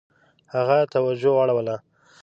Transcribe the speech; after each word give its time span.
هغه 0.53 0.77
توجه 0.93 1.29
واړوله. 1.33 1.75